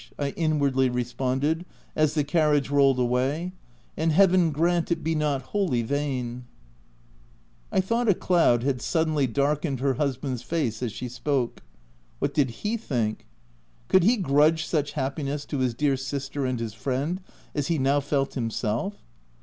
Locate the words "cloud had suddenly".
8.15-9.27